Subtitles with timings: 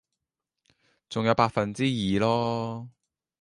[1.11, 2.89] 仲有百分之二囉